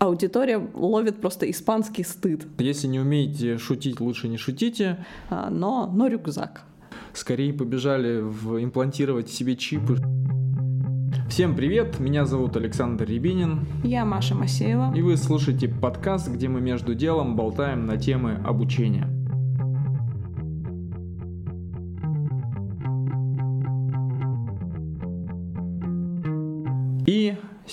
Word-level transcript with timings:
аудитория 0.00 0.58
ловит 0.74 1.20
просто 1.20 1.48
испанский 1.50 2.02
стыд. 2.02 2.46
Если 2.58 2.88
не 2.88 2.98
умеете 2.98 3.58
шутить, 3.58 4.00
лучше 4.00 4.28
не 4.28 4.38
шутите. 4.38 5.04
А, 5.28 5.50
но, 5.50 5.88
но 5.92 6.08
рюкзак. 6.08 6.62
Скорее 7.12 7.52
побежали 7.52 8.20
в 8.20 8.62
имплантировать 8.62 9.28
себе 9.28 9.56
чипы. 9.56 9.98
Всем 11.28 11.54
привет, 11.54 12.00
меня 12.00 12.24
зовут 12.24 12.56
Александр 12.56 13.04
Рябинин. 13.04 13.66
Я 13.84 14.04
Маша 14.04 14.34
Масеева. 14.34 14.92
И 14.96 15.02
вы 15.02 15.16
слушаете 15.16 15.68
подкаст, 15.68 16.28
где 16.28 16.48
мы 16.48 16.60
между 16.60 16.94
делом 16.94 17.36
болтаем 17.36 17.86
на 17.86 17.96
темы 17.98 18.40
обучения. 18.44 19.19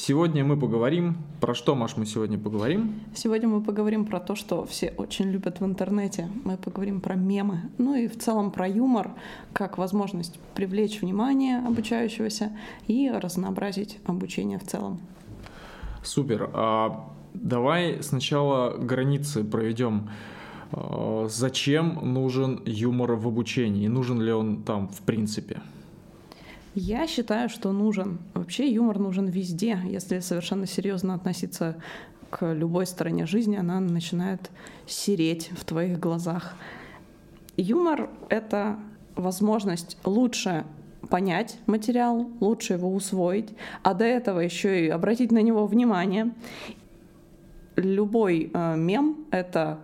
Сегодня 0.07 0.45
мы 0.45 0.55
поговорим... 0.55 1.17
Про 1.41 1.53
что, 1.53 1.75
Маш, 1.75 1.97
мы 1.97 2.05
сегодня 2.05 2.39
поговорим? 2.39 3.01
Сегодня 3.13 3.49
мы 3.49 3.61
поговорим 3.61 4.05
про 4.05 4.19
то, 4.21 4.35
что 4.35 4.65
все 4.65 4.93
очень 4.97 5.25
любят 5.25 5.59
в 5.59 5.65
интернете. 5.65 6.29
Мы 6.45 6.55
поговорим 6.55 7.01
про 7.01 7.15
мемы, 7.15 7.69
ну 7.77 7.93
и 7.93 8.07
в 8.07 8.17
целом 8.17 8.51
про 8.51 8.67
юмор, 8.67 9.11
как 9.51 9.77
возможность 9.77 10.39
привлечь 10.55 11.01
внимание 11.01 11.59
обучающегося 11.67 12.51
и 12.87 13.11
разнообразить 13.11 13.99
обучение 14.05 14.57
в 14.59 14.63
целом. 14.63 14.99
Супер. 16.03 16.49
А 16.53 17.09
давай 17.33 18.01
сначала 18.01 18.77
границы 18.77 19.43
проведем. 19.43 20.09
А, 20.71 21.27
зачем 21.29 21.99
нужен 22.13 22.61
юмор 22.65 23.11
в 23.11 23.27
обучении? 23.27 23.89
Нужен 23.89 24.21
ли 24.21 24.31
он 24.31 24.63
там 24.63 24.87
в 24.87 25.01
принципе? 25.01 25.61
Я 26.79 27.07
считаю, 27.07 27.49
что 27.49 27.71
нужен. 27.71 28.19
Вообще 28.35 28.71
юмор 28.71 28.99
нужен 28.99 29.25
везде. 29.25 29.79
Если 29.85 30.19
совершенно 30.19 30.67
серьезно 30.67 31.15
относиться 31.15 31.77
к 32.29 32.53
любой 32.53 32.85
стороне 32.85 33.25
жизни, 33.25 33.55
она 33.55 33.79
начинает 33.79 34.51
сереть 34.85 35.49
в 35.57 35.65
твоих 35.65 35.99
глазах. 35.99 36.53
Юмор— 37.55 38.11
это 38.29 38.77
возможность 39.15 39.97
лучше 40.05 40.65
понять 41.09 41.57
материал, 41.65 42.29
лучше 42.39 42.73
его 42.73 42.93
усвоить, 42.93 43.55
а 43.81 43.95
до 43.95 44.05
этого 44.05 44.39
еще 44.39 44.85
и 44.85 44.87
обратить 44.87 45.31
на 45.31 45.41
него 45.41 45.65
внимание. 45.65 46.31
Любой 47.75 48.51
э, 48.53 48.75
мем— 48.77 49.25
это 49.31 49.79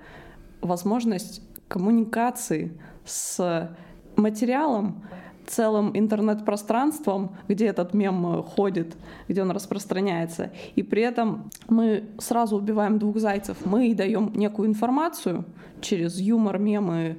возможность 0.61 1.41
коммуникации 1.67 2.80
с 3.03 3.75
материалом, 4.16 5.02
целым 5.47 5.91
интернет-пространством, 5.97 7.36
где 7.47 7.67
этот 7.67 7.94
мем 7.94 8.39
э, 8.39 8.44
ходит, 8.44 8.95
где 9.27 9.41
он 9.41 9.52
распространяется. 9.52 10.52
И 10.75 10.83
при 10.83 11.02
этом 11.02 11.50
мы 11.69 12.05
сразу 12.19 12.58
убиваем 12.58 13.00
двух 13.00 13.17
зайцев. 13.17 13.58
Мы 13.66 13.94
даем 13.94 14.31
некую 14.35 14.69
информацию 14.69 15.45
через 15.81 16.19
юмор, 16.19 16.59
мемы 16.59 17.17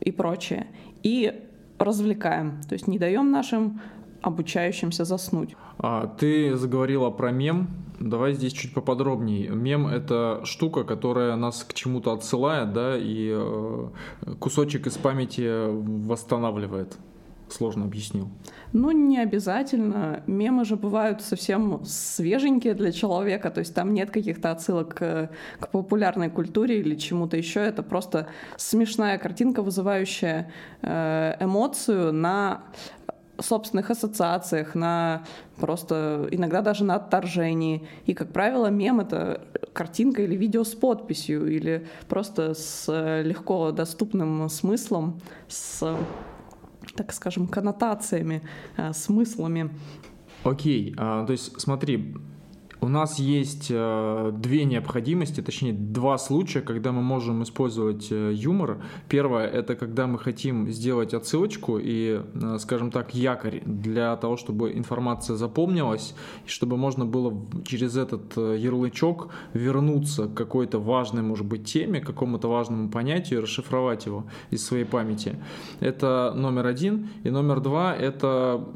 и 0.00 0.10
прочее, 0.10 0.66
и 1.02 1.42
развлекаем. 1.78 2.60
То 2.68 2.74
есть 2.74 2.86
не 2.86 2.98
даем 2.98 3.30
нашим 3.30 3.80
обучающимся 4.20 5.04
заснуть. 5.04 5.56
А, 5.78 6.06
ты 6.06 6.56
заговорила 6.56 7.10
про 7.10 7.32
мем. 7.32 7.68
Давай 7.98 8.34
здесь 8.34 8.52
чуть 8.52 8.74
поподробнее. 8.74 9.48
Мем— 9.50 9.86
это 9.88 10.40
штука, 10.44 10.82
которая 10.84 11.36
нас 11.36 11.64
к 11.64 11.72
чему-то 11.72 12.12
отсылает, 12.12 12.72
да, 12.72 12.96
и 12.98 13.30
э, 13.32 13.88
кусочек 14.40 14.86
из 14.88 14.96
памяти 14.96 15.70
восстанавливает 16.06 16.96
сложно 17.52 17.84
объяснил. 17.84 18.28
Ну, 18.72 18.90
не 18.90 19.18
обязательно. 19.18 20.22
Мемы 20.26 20.64
же 20.64 20.76
бывают 20.76 21.20
совсем 21.22 21.84
свеженькие 21.84 22.74
для 22.74 22.92
человека, 22.92 23.50
то 23.50 23.60
есть 23.60 23.74
там 23.74 23.92
нет 23.92 24.10
каких-то 24.10 24.50
отсылок 24.50 24.94
к, 24.94 25.30
к 25.60 25.68
популярной 25.68 26.30
культуре 26.30 26.80
или 26.80 26.96
чему-то 26.96 27.36
еще. 27.36 27.60
Это 27.60 27.82
просто 27.82 28.28
смешная 28.56 29.18
картинка, 29.18 29.62
вызывающая 29.62 30.50
э, 30.80 31.36
эмоцию 31.40 32.12
на 32.12 32.64
собственных 33.38 33.90
ассоциациях, 33.90 34.74
на 34.74 35.24
просто 35.56 36.28
иногда 36.30 36.62
даже 36.62 36.84
на 36.84 36.96
отторжении. 36.96 37.86
И, 38.06 38.14
как 38.14 38.32
правило, 38.32 38.68
мем— 38.68 39.00
это 39.00 39.42
картинка 39.72 40.22
или 40.22 40.36
видео 40.36 40.64
с 40.64 40.74
подписью, 40.74 41.46
или 41.50 41.86
просто 42.08 42.54
с 42.54 42.86
легко 43.22 43.70
доступным 43.72 44.48
смыслом, 44.48 45.20
с 45.48 45.96
так 46.94 47.12
скажем, 47.12 47.46
коннотациями, 47.46 48.42
э, 48.76 48.92
смыслами. 48.92 49.70
Окей, 50.44 50.94
а, 50.96 51.24
то 51.24 51.32
есть 51.32 51.60
смотри, 51.60 52.14
у 52.82 52.88
нас 52.88 53.20
есть 53.20 53.68
э, 53.70 54.32
две 54.34 54.64
необходимости, 54.64 55.40
точнее 55.40 55.72
два 55.72 56.18
случая, 56.18 56.62
когда 56.62 56.90
мы 56.90 57.00
можем 57.00 57.44
использовать 57.44 58.10
э, 58.10 58.32
юмор. 58.34 58.82
Первое— 59.08 59.46
это 59.60 59.76
когда 59.76 60.08
мы 60.08 60.18
хотим 60.18 60.68
сделать 60.68 61.14
отсылочку 61.14 61.78
и, 61.78 62.20
э, 62.34 62.58
скажем 62.58 62.90
так, 62.90 63.14
якорь 63.14 63.62
для 63.64 64.16
того, 64.16 64.36
чтобы 64.36 64.72
информация 64.72 65.36
запомнилась, 65.36 66.16
и 66.44 66.48
чтобы 66.48 66.76
можно 66.76 67.06
было 67.06 67.32
через 67.64 67.96
этот 67.96 68.36
ярлычок 68.36 69.28
вернуться 69.54 70.26
к 70.26 70.34
какой-то 70.34 70.80
важной, 70.80 71.22
может 71.22 71.46
быть, 71.46 71.64
теме, 71.72 72.00
к 72.00 72.06
какому-то 72.06 72.48
важному 72.48 72.88
понятию 72.88 73.38
и 73.38 73.42
расшифровать 73.44 74.06
его 74.06 74.24
из 74.50 74.66
своей 74.66 74.84
памяти. 74.84 75.36
Это 75.78 76.32
номер 76.34 76.66
один. 76.66 77.10
И 77.22 77.30
номер 77.30 77.60
два— 77.60 77.94
это 77.96 78.66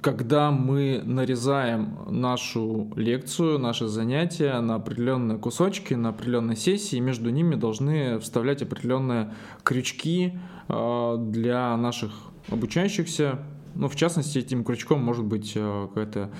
когда 0.00 0.50
мы 0.50 1.02
нарезаем 1.04 1.98
нашу 2.08 2.92
лекцию, 2.96 3.58
наши 3.58 3.86
занятия 3.86 4.60
на 4.60 4.76
определенные 4.76 5.38
кусочки, 5.38 5.94
на 5.94 6.10
определенные 6.10 6.56
сессии, 6.56 6.98
между 6.98 7.30
ними 7.30 7.54
должны 7.54 8.18
вставлять 8.18 8.62
определенные 8.62 9.32
крючки 9.62 10.38
а, 10.68 11.16
для 11.16 11.76
наших 11.76 12.12
обучающихся. 12.48 13.40
Ну, 13.74 13.88
в 13.88 13.96
частности, 13.96 14.38
этим 14.38 14.64
крючком 14.64 15.02
может 15.02 15.24
быть 15.24 15.52
а, 15.56 15.88
какая-то 15.88 16.30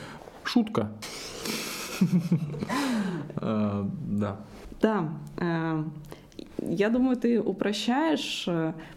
шутка. 0.45 0.93
А, 3.37 3.89
да. 4.07 4.41
Да. 4.81 5.09
Э, 6.59 6.73
я 6.73 6.91
думаю, 6.91 7.17
ты 7.17 7.41
упрощаешь. 7.41 8.49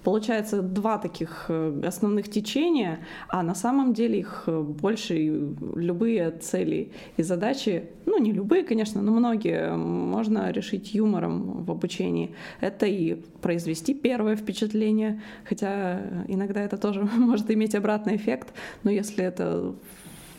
Получается 0.03 0.61
два 0.61 0.97
таких 0.97 1.45
э, 1.49 1.81
основных 1.85 2.29
течения, 2.29 2.99
а 3.27 3.43
на 3.43 3.55
самом 3.55 3.93
деле 3.93 4.19
их 4.19 4.43
больше 4.47 5.15
любые 5.75 6.31
цели 6.31 6.91
и 7.17 7.23
задачи, 7.23 7.89
ну 8.05 8.17
не 8.17 8.31
любые, 8.31 8.63
конечно, 8.63 9.01
но 9.01 9.11
многие 9.11 9.75
можно 9.75 10.51
решить 10.51 10.93
юмором 10.93 11.63
в 11.63 11.71
обучении. 11.71 12.35
Это 12.61 12.85
и 12.85 13.15
произвести 13.41 13.93
первое 13.93 14.35
впечатление, 14.35 15.21
хотя 15.45 16.01
иногда 16.27 16.61
это 16.61 16.77
тоже 16.77 17.01
может 17.17 17.51
иметь 17.51 17.75
обратный 17.75 18.15
эффект, 18.15 18.53
но 18.83 18.91
если 18.91 19.23
это 19.23 19.73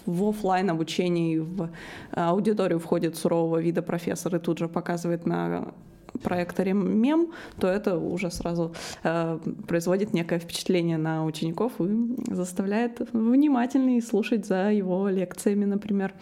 в 0.06 0.28
офлайн 0.28 0.70
обучении 0.70 1.38
в 1.38 1.70
аудиторию 2.12 2.78
входит 2.78 3.16
сурового 3.16 3.60
вида 3.60 3.82
профессор 3.82 4.36
и 4.36 4.38
тут 4.38 4.58
же 4.58 4.68
показывает 4.68 5.26
на 5.26 5.72
проекторе 6.18 6.72
мем, 6.72 7.32
то 7.58 7.68
это 7.68 7.98
уже 7.98 8.30
сразу 8.30 8.74
э, 9.02 9.38
производит 9.66 10.12
некое 10.12 10.38
впечатление 10.38 10.98
на 10.98 11.24
учеников 11.24 11.72
и 11.80 12.34
заставляет 12.34 13.00
внимательнее 13.12 14.02
слушать 14.02 14.46
за 14.46 14.70
его 14.70 15.08
лекциями, 15.08 15.64
например. 15.64 16.14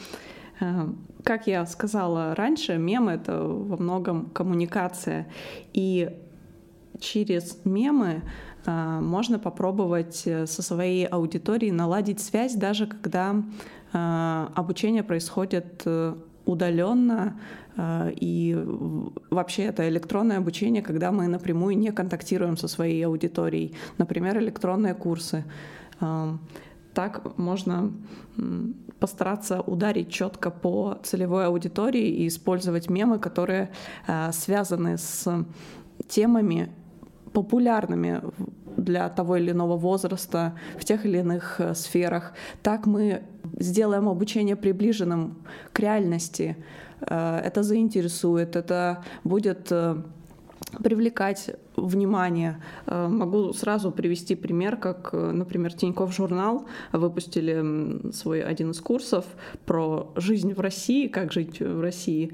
Э, 0.61 0.89
как 1.25 1.47
я 1.47 1.67
сказала 1.67 2.35
раньше, 2.35 2.79
мем— 2.79 3.09
это 3.09 3.43
во 3.43 3.77
многом 3.77 4.27
коммуникация. 4.31 5.27
И 5.73 6.11
через 7.01 7.59
мемы 7.65 8.23
э, 8.65 9.01
можно 9.01 9.39
попробовать 9.39 10.23
э, 10.27 10.47
со 10.47 10.63
своей 10.63 11.07
аудиторией 11.07 11.73
наладить 11.73 12.21
связь, 12.21 12.55
даже 12.55 12.87
когда 12.87 13.43
обучение 13.91 15.03
происходит 15.03 15.83
удаленно, 16.49 17.39
а, 17.77 18.11
и 18.11 18.57
вообще 19.31 19.65
это 19.65 19.89
электронное 19.89 20.39
обучение, 20.39 20.83
когда 20.83 21.13
мы 21.13 21.29
напрямую 21.29 21.79
не 21.79 21.93
контактируем 21.93 22.57
со 22.57 22.69
своей 22.69 23.05
аудиторией. 23.07 23.75
Например, 23.99 24.39
электронные 24.39 24.95
курсы. 24.95 25.45
А, 26.01 26.39
так 26.95 27.39
можно 27.39 27.93
постараться 28.99 29.61
ударить 29.61 30.11
четко 30.11 30.51
по 30.51 30.99
целевой 31.05 31.47
аудитории 31.47 32.09
и 32.09 32.27
использовать 32.27 32.91
мемы, 32.91 33.19
которые 33.19 33.71
а, 34.07 34.33
связаны 34.33 34.97
с 34.97 35.47
темами 36.09 36.71
популярными 37.33 38.23
для 38.77 39.09
того 39.09 39.37
или 39.37 39.51
иного 39.51 39.77
возраста 39.77 40.55
в 40.79 40.85
тех 40.85 41.05
или 41.05 41.19
иных 41.19 41.61
э, 41.61 41.75
сферах. 41.75 42.33
Так 42.63 42.87
мы 42.87 43.23
сделаем 43.59 44.09
обучение 44.09 44.57
приближенным 44.57 45.39
к 45.73 45.81
реальности, 45.81 46.57
Э, 47.01 47.41
это 47.45 47.63
заинтересует, 47.63 48.57
это 48.57 49.05
будет 49.25 49.71
э, 49.71 49.97
привлекать 50.83 51.51
внимание. 51.77 52.63
Э, 52.87 53.09
могу 53.09 53.53
сразу 53.53 53.91
привести 53.91 54.35
пример, 54.35 54.77
как, 54.77 55.13
например, 55.13 55.73
Тинькофф 55.73 56.15
журнал 56.15 56.67
выпустили 56.93 58.13
свой 58.13 58.43
один 58.43 58.71
из 58.71 58.81
курсов 58.81 59.25
про 59.67 60.13
жизнь 60.17 60.55
в 60.55 60.61
России, 60.61 61.09
как 61.09 61.33
жить 61.33 61.61
в 61.61 61.81
России, 61.81 62.33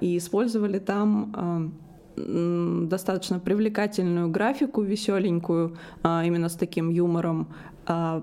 и 0.00 0.18
использовали 0.18 0.78
там 0.78 1.74
достаточно 2.14 3.40
привлекательную 3.40 4.28
графику, 4.28 4.82
веселенькую, 4.82 5.78
именно 6.04 6.50
с 6.50 6.54
таким 6.54 6.90
юмором, 6.90 7.48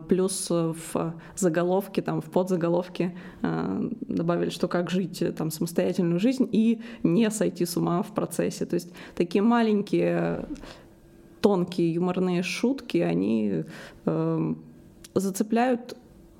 плюс 0.07 0.49
в 0.49 1.13
заголовке, 1.35 2.01
там, 2.01 2.21
в 2.21 2.31
подзаголовке 2.31 3.15
а, 3.41 3.81
добавили, 4.01 4.49
что 4.49 4.67
как 4.67 4.89
жить 4.89 5.23
там, 5.37 5.51
самостоятельную 5.51 6.19
жизнь 6.19 6.47
и 6.51 6.81
не 7.03 7.29
сойти 7.29 7.65
с 7.65 7.75
ума 7.75 8.01
в 8.01 8.13
процессе. 8.13 8.65
То 8.65 8.75
есть 8.75 8.93
такие 9.15 9.41
маленькие 9.41 10.45
тонкие 11.41 11.93
юморные 11.93 12.43
шутки, 12.43 12.97
они 12.97 13.63
э, 14.05 14.53
зацепляют 15.13 15.95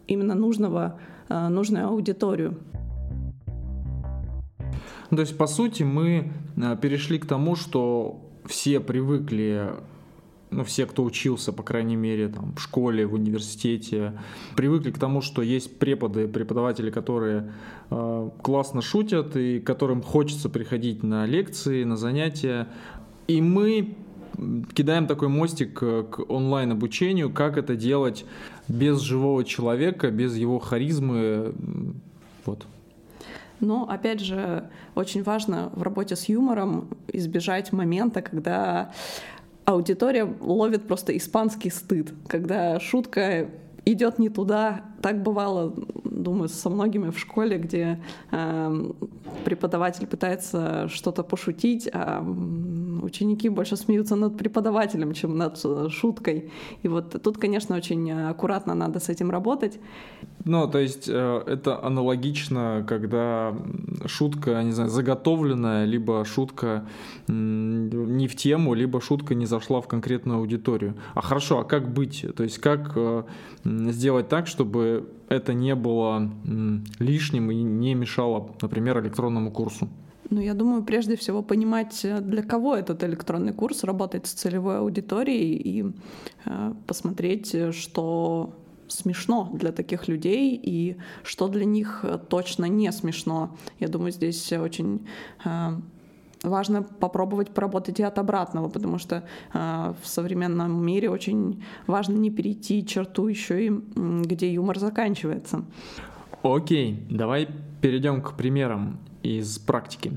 именно 0.08 0.36
нужного, 0.36 1.00
э, 1.30 1.48
нужную 1.48 1.88
аудиторию. 1.88 2.58
То 5.10 5.22
есть, 5.22 5.38
по 5.38 5.48
сути, 5.48 5.84
мы 5.84 6.32
перешли 6.82 7.18
к 7.18 7.26
тому, 7.26 7.56
что 7.56 8.20
все 8.46 8.80
привыкли 8.80 9.72
ну, 10.52 10.64
все, 10.64 10.86
кто 10.86 11.04
учился, 11.04 11.54
по 11.54 11.64
крайней 11.64 11.96
мере, 11.96 12.30
там, 12.30 12.54
в 12.56 12.62
школе, 12.62 13.06
в 13.06 13.14
университете, 13.14 14.20
привыкли 14.56 14.92
к 14.92 14.98
тому, 14.98 15.22
что 15.22 15.42
есть 15.42 15.78
преподы, 15.78 16.28
преподаватели, 16.28 16.90
которые 16.90 17.52
э, 17.92 18.30
классно 18.42 18.82
шутят 18.82 19.36
и 19.36 19.60
которым 19.60 20.02
хочется 20.02 20.50
приходить 20.50 21.04
на 21.04 21.26
лекции, 21.26 21.84
на 21.84 21.98
занятия. 21.98 22.68
И 23.28 23.42
мы 23.42 23.96
кидаем 24.74 25.08
такой 25.08 25.28
мостик 25.28 25.74
к 25.74 26.20
онлайн-обучению, 26.28 27.30
как 27.32 27.58
это 27.58 27.76
делать 27.76 28.26
без 28.68 29.02
живого 29.02 29.44
человека, 29.44 30.10
без 30.10 30.36
его 30.36 30.60
харизмы. 30.60 31.54
Вот. 32.46 32.66
Но, 33.60 33.88
опять 33.90 34.22
же, 34.22 34.70
очень 34.96 35.22
важно 35.24 35.70
в 35.76 35.84
работе 35.84 36.16
с 36.16 36.30
юмором 36.30 36.88
избежать 37.12 37.74
момента, 37.74 38.22
когда 38.22 38.94
аудитория 39.74 40.28
ловит 40.42 40.88
просто 40.88 41.16
испанский 41.16 41.70
стыд, 41.70 42.12
когда 42.28 42.80
шутка 42.80 43.50
идет 43.86 44.20
не 44.20 44.30
туда. 44.30 44.86
Так 45.02 45.24
бывало, 45.24 45.74
думаю, 46.04 46.50
со 46.50 46.70
многими 46.70 47.10
в 47.10 47.20
школе, 47.20 47.58
где 47.58 48.00
э, 48.32 48.92
преподаватель 49.46 50.08
пытается 50.08 50.88
что-то 50.90 51.24
пошутить, 51.24 51.90
а 51.94 52.22
ученики 53.02 53.50
больше 53.50 53.78
смеются 53.78 54.16
над 54.16 54.38
преподавателем, 54.38 55.14
чем 55.14 55.38
над 55.38 55.60
э, 55.64 55.90
шуткой. 55.90 56.52
И 56.84 56.88
вот 56.88 57.22
тут, 57.22 57.38
конечно, 57.38 57.76
очень 57.76 58.12
аккуратно 58.12 58.76
надо 58.76 59.00
с 59.00 59.10
этим 59.10 59.32
работать. 59.32 59.80
Ну, 60.46 60.68
то 60.68 60.80
есть 60.80 61.08
э, 61.08 61.44
это 61.46 61.84
аналогично, 61.84 62.86
когда 62.88 63.56
шутка, 64.06 64.64
не 64.64 64.72
знаю, 64.72 64.90
заготовленная, 64.90 65.86
либо 65.86 66.26
шутка 66.26 66.86
не 67.28 68.28
в 68.28 68.36
тему, 68.36 68.74
либо 68.74 69.02
шутка 69.02 69.36
не 69.36 69.46
зашла 69.46 69.82
в 69.82 69.88
конкретную 69.88 70.40
аудиторию. 70.40 70.96
А 71.14 71.22
хорошо, 71.22 71.60
а 71.60 71.64
как 71.64 71.94
быть? 71.94 72.26
То 72.36 72.44
есть 72.44 72.60
как 72.60 72.94
э, 72.96 73.24
сделать 73.64 74.28
так, 74.30 74.48
чтобы 74.48 74.89
это 75.30 75.54
не 75.54 75.76
было 75.76 76.32
лишним 77.00 77.52
и 77.52 77.56
не 77.56 77.96
мешало, 77.96 78.56
например, 78.62 79.00
электронному 79.00 79.52
курсу? 79.52 79.88
Ну, 80.30 80.42
я 80.42 80.54
думаю, 80.54 80.84
прежде 80.84 81.16
всего 81.16 81.42
понимать, 81.42 82.06
э, 82.06 82.22
для 82.22 82.44
кого 82.44 82.76
этот 82.76 83.04
электронный 83.04 83.54
курс, 83.54 83.84
работать 83.84 84.28
с 84.28 84.34
целевой 84.34 84.78
аудиторией 84.78 85.56
и 85.56 85.86
э, 86.46 86.74
посмотреть, 86.86 87.74
что 87.74 88.54
смешно 88.88 89.50
для 89.54 89.72
таких 89.72 90.08
людей 90.08 90.60
и 90.62 90.98
что 91.24 91.48
для 91.48 91.66
них 91.66 92.06
точно 92.28 92.66
не 92.66 92.92
смешно. 92.92 93.58
Я 93.80 93.88
думаю, 93.88 94.12
здесь 94.12 94.52
очень 94.54 95.08
э, 95.46 95.50
важно 96.44 96.84
попробовать 96.84 97.50
поработать 97.50 98.00
и 98.00 98.04
от 98.04 98.18
обратного, 98.18 98.70
потому 98.70 98.98
что 98.98 99.24
э, 99.54 99.94
в 100.02 100.08
современном 100.08 100.86
мире 100.86 101.10
очень 101.10 101.64
важно 101.88 102.14
не 102.14 102.30
перейти 102.30 102.86
черту 102.86 103.28
еще 103.28 103.68
и 103.68 103.72
где 103.96 104.54
юмор 104.54 104.80
заканчивается. 104.80 105.66
Окей, 106.44 107.06
давай 107.10 107.48
перейдем 107.82 108.22
к 108.22 108.34
примерам 108.34 109.00
из 109.24 109.60
практики. 109.60 110.14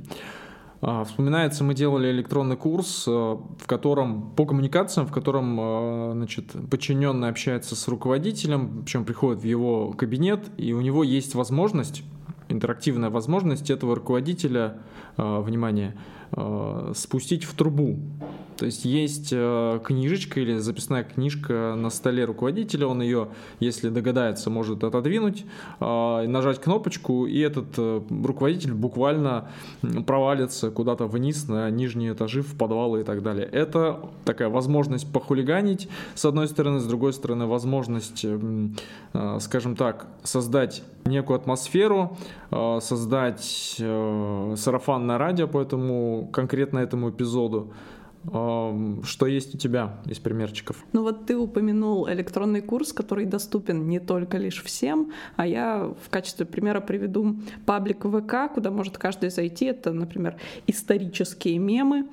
А, 0.84 1.04
вспоминается, 1.04 1.62
мы 1.62 1.74
делали 1.74 2.10
электронный 2.10 2.56
курс, 2.56 3.04
а, 3.08 3.36
в 3.58 3.66
котором 3.66 4.32
по 4.32 4.44
коммуникациям, 4.44 5.06
в 5.06 5.12
котором 5.12 5.56
а, 5.60 6.10
значит, 6.12 6.46
подчиненный 6.70 7.28
общается 7.28 7.76
с 7.76 7.86
руководителем, 7.86 8.82
причем 8.82 9.04
приходит 9.04 9.42
в 9.42 9.46
его 9.46 9.92
кабинет, 9.92 10.50
и 10.56 10.72
у 10.72 10.80
него 10.80 11.04
есть 11.04 11.36
возможность, 11.36 12.02
интерактивная 12.52 13.10
возможность 13.10 13.70
этого 13.70 13.96
руководителя, 13.96 14.78
внимание, 15.16 15.94
спустить 16.94 17.44
в 17.44 17.54
трубу 17.54 17.98
то 18.62 18.66
есть 18.66 18.84
есть 18.84 19.30
э, 19.32 19.80
книжечка 19.82 20.38
или 20.38 20.58
записная 20.58 21.02
книжка 21.02 21.74
на 21.76 21.90
столе 21.90 22.24
руководителя, 22.24 22.86
он 22.86 23.02
ее, 23.02 23.28
если 23.58 23.88
догадается, 23.88 24.50
может 24.50 24.84
отодвинуть, 24.84 25.44
э, 25.80 26.26
нажать 26.28 26.60
кнопочку, 26.60 27.26
и 27.26 27.40
этот 27.40 27.66
э, 27.76 28.00
руководитель 28.24 28.72
буквально 28.72 29.48
провалится 30.06 30.70
куда-то 30.70 31.06
вниз 31.06 31.48
на 31.48 31.68
нижние 31.70 32.12
этажи, 32.12 32.42
в 32.42 32.56
подвалы 32.56 33.00
и 33.00 33.02
так 33.04 33.24
далее. 33.24 33.48
Это 33.50 33.98
такая 34.24 34.48
возможность 34.48 35.10
похулиганить, 35.12 35.88
с 36.14 36.24
одной 36.24 36.46
стороны, 36.46 36.78
с 36.78 36.84
другой 36.84 37.14
стороны, 37.14 37.46
возможность, 37.46 38.24
скажем 39.40 39.74
так, 39.74 40.06
создать 40.22 40.84
некую 41.04 41.36
атмосферу, 41.36 42.16
создать 42.80 43.42
сарафанное 43.76 45.18
радио 45.18 45.48
по 45.48 45.60
этому 45.60 46.28
конкретно 46.32 46.80
этому 46.80 47.10
эпизоду. 47.10 47.72
Что 48.24 49.26
есть 49.26 49.54
у 49.54 49.58
тебя 49.58 50.00
из 50.06 50.20
примерчиков? 50.20 50.84
Ну 50.92 51.02
вот 51.02 51.26
ты 51.26 51.36
упомянул 51.36 52.08
электронный 52.08 52.60
курс, 52.60 52.92
который 52.92 53.24
доступен 53.24 53.88
не 53.88 53.98
только 53.98 54.38
лишь 54.38 54.62
всем, 54.62 55.12
а 55.34 55.44
я 55.44 55.92
в 56.04 56.08
качестве 56.08 56.46
примера 56.46 56.80
приведу 56.80 57.36
паблик 57.66 58.04
ВК, 58.04 58.52
куда 58.54 58.70
может 58.70 58.96
каждый 58.96 59.30
зайти. 59.30 59.64
Это, 59.66 59.92
например, 59.92 60.36
исторические 60.68 61.58
мемы. 61.58 62.06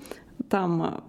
Там 0.49 0.81
а, 0.81 1.03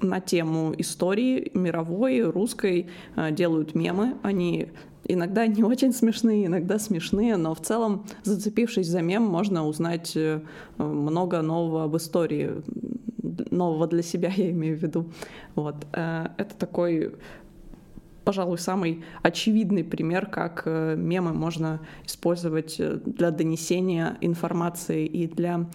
на 0.00 0.18
тему 0.20 0.74
истории 0.76 1.52
мировой, 1.54 2.22
русской 2.22 2.88
делают 3.30 3.76
мемы. 3.76 4.16
Они 4.24 4.72
иногда 5.04 5.46
не 5.46 5.64
очень 5.64 5.92
смешные, 5.92 6.46
иногда 6.46 6.78
смешные, 6.78 7.36
но 7.36 7.54
в 7.54 7.60
целом, 7.60 8.04
зацепившись 8.22 8.86
за 8.86 9.02
мем, 9.02 9.22
можно 9.22 9.66
узнать 9.66 10.12
э, 10.16 10.40
много 10.78 11.42
нового 11.42 11.84
об 11.84 11.96
истории 11.96 12.62
нового 13.50 13.86
для 13.86 14.02
себя, 14.02 14.30
я 14.36 14.50
имею 14.50 14.78
в 14.78 14.82
виду. 14.82 15.06
Вот. 15.54 15.76
Э, 15.92 16.28
это 16.36 16.54
такой 16.56 17.14
пожалуй, 18.24 18.56
самый 18.56 19.04
очевидный 19.22 19.82
пример, 19.82 20.26
как 20.26 20.62
э, 20.64 20.94
мемы 20.96 21.32
можно 21.32 21.80
использовать 22.06 22.80
для 23.04 23.32
донесения 23.32 24.16
информации 24.20 25.06
и 25.06 25.26
для 25.26 25.68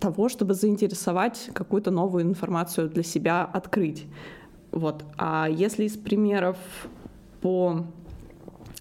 того, 0.00 0.30
чтобы 0.30 0.54
заинтересовать 0.54 1.50
какую-то 1.52 1.90
новую 1.90 2.24
информацию 2.24 2.88
для 2.88 3.02
себя 3.02 3.44
открыть. 3.44 4.06
Вот. 4.70 5.04
А 5.18 5.46
если 5.50 5.84
из 5.84 5.96
примеров 5.96 6.56
по 7.42 7.84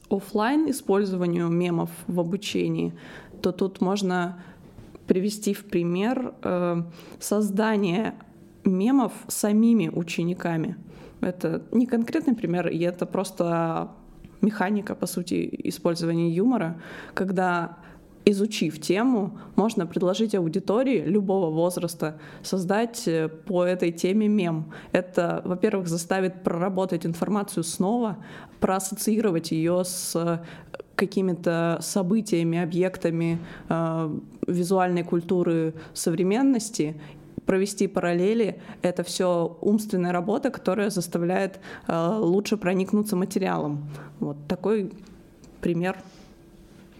офлайн 0.10 0.70
использованию 0.70 1.50
мемов 1.50 1.90
в 2.08 2.20
обучении, 2.20 2.94
то 3.42 3.52
тут 3.52 3.82
можно 3.82 4.42
привести 5.08 5.54
в 5.54 5.66
пример 5.66 6.34
э, 6.44 6.84
создание 7.20 8.16
мемов 8.66 9.14
самими 9.28 9.90
учениками. 9.90 10.76
Это 11.22 11.64
не 11.72 11.86
конкретный 11.86 12.36
пример, 12.36 12.68
и 12.68 12.80
это 12.80 13.06
просто 13.06 13.92
механика, 14.42 14.96
по 14.96 15.08
сути, 15.08 15.50
использования 15.64 16.30
юмора, 16.30 16.80
когда 17.14 17.78
изучив 18.30 18.80
тему, 18.80 19.38
можно 19.56 19.88
предложить 19.88 20.36
аудитории 20.36 21.02
любого 21.02 21.50
возраста 21.50 22.20
создать 22.44 23.08
э, 23.08 23.30
по 23.30 23.64
этой 23.64 23.92
теме 23.92 24.28
мем. 24.28 24.74
Это, 24.92 25.42
во-первых, 25.46 25.88
заставит 25.88 26.44
проработать 26.44 27.06
информацию 27.06 27.64
снова, 27.64 28.18
проассоциировать 28.60 29.52
ее 29.52 29.84
с 29.86 30.42
какими-то 30.96 31.78
событиями, 31.82 32.58
объектами 32.58 33.40
э, 33.70 34.20
визуальной 34.48 35.04
культуры 35.04 35.74
современности, 35.94 37.00
провести 37.46 37.88
параллели— 37.88 38.60
это 38.82 39.04
все 39.04 39.58
умственная 39.62 40.12
работа, 40.12 40.50
которая 40.50 40.90
заставляет 40.90 41.60
э, 41.88 42.18
лучше 42.20 42.58
проникнуться 42.58 43.16
материалом. 43.16 43.90
Вот 44.20 44.38
такой 44.48 44.92
пример. 45.62 45.98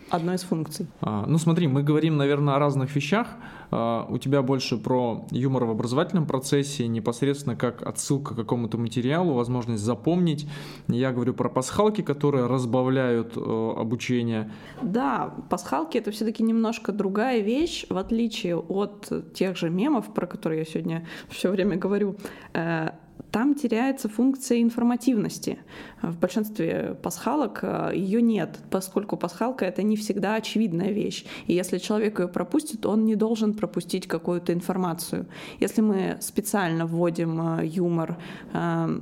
Одной 0.10 0.36
из 0.36 0.44
функций. 0.44 0.88
А, 1.02 1.26
ну 1.28 1.38
смотри, 1.38 1.68
мы 1.68 1.84
говорим, 1.84 2.18
наверное, 2.18 2.56
о 2.56 2.60
разных 2.60 2.96
вещах. 2.96 3.28
А, 3.72 4.06
у 4.10 4.18
тебя 4.18 4.42
больше 4.42 4.78
про 4.78 5.26
юмор 5.32 5.66
в 5.66 5.72
образовательном 5.72 6.26
процессе, 6.26 6.88
непосредственно 6.88 7.56
как 7.56 7.86
отсылка 7.86 8.34
к 8.34 8.38
какому-то 8.38 8.78
материалу, 8.78 9.34
возможность 9.34 9.84
запомнить. 9.84 10.48
Я 10.88 11.12
говорю 11.12 11.34
про 11.34 11.50
пасхалки, 11.50 12.02
которые 12.02 12.48
разбавляют 12.48 13.34
э, 13.36 13.74
обучение. 13.78 14.52
Да, 14.82 15.34
пасхалки 15.50 15.98
это 15.98 16.12
все-таки 16.12 16.44
немножко 16.44 16.92
другая 16.92 17.42
вещь, 17.42 17.86
в 17.90 17.98
отличие 17.98 18.58
от 18.58 19.34
тех 19.34 19.58
же 19.58 19.70
мемов, 19.70 20.14
про 20.14 20.28
которые 20.28 20.60
я 20.60 20.66
сегодня 20.66 21.08
все 21.30 21.50
время 21.50 21.78
говорю. 21.78 22.16
Э, 22.54 22.92
там 23.32 23.56
теряется 23.56 24.08
функция 24.08 24.62
информативности. 24.62 25.60
В 26.02 26.18
большинстве 26.18 26.98
пасхалок 27.02 27.60
э, 27.62 27.92
ее 27.94 28.22
нет, 28.22 28.60
поскольку 28.70 29.18
пасхалка 29.18 29.66
это 29.66 29.84
не 29.84 29.96
всегда 29.96 30.36
очевидная 30.36 30.92
вещь. 30.92 31.26
И 31.46 31.54
если 31.54 31.78
человек 31.78 32.20
ее 32.20 32.28
пропустит, 32.28 32.86
он 32.86 33.06
не 33.06 33.16
должен 33.16 33.54
пропустить 33.54 34.08
какую-то 34.08 34.54
информацию. 34.54 35.28
Если 35.60 35.82
мы 35.82 36.18
специально 36.22 36.86
вводим 36.86 37.60
э, 37.60 37.66
юмор 37.66 38.18
э, 38.54 39.00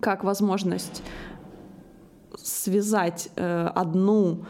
как 0.00 0.24
возможность 0.24 1.02
связать 2.36 3.30
одну 3.36 4.44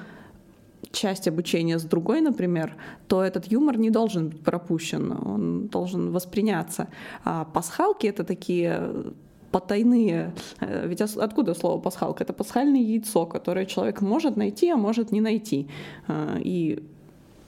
часть 0.90 1.28
обучения 1.28 1.78
с 1.78 1.84
другой, 1.84 2.20
например, 2.20 2.76
то 3.06 3.22
этот 3.22 3.52
юмор 3.52 3.78
не 3.78 3.90
должен 3.90 4.28
быть 4.28 4.40
пропущен, 4.42 5.12
он 5.12 5.68
должен 5.68 6.10
восприняться. 6.10 6.88
А 7.24 7.44
пасхалки— 7.44 8.06
это 8.08 8.24
такие 8.24 9.12
потайные. 9.50 10.34
Э, 10.60 10.86
ведь 10.86 11.00
откуда 11.00 11.54
слово 11.54 11.80
пасхалка? 11.80 12.24
Это 12.24 12.32
пасхальное 12.32 12.80
яйцо, 12.80 13.26
которое 13.26 13.66
человек 13.66 14.00
может 14.00 14.36
найти, 14.36 14.70
а 14.70 14.76
может 14.76 15.12
не 15.12 15.20
найти. 15.20 15.68
А, 16.06 16.38
и 16.38 16.82